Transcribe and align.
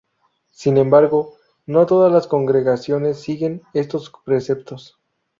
Sin 0.49 0.77
embargo, 0.77 1.35
no 1.67 1.85
todas 1.85 2.11
las 2.11 2.25
congregaciones 2.25 3.19
siguieron 3.21 3.61
estos 3.75 4.11
preceptos. 4.25 4.97